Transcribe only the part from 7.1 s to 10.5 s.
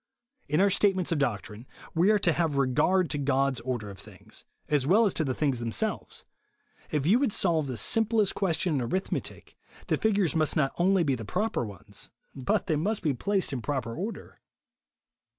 would solve the sim plest question in arithmetic, the figures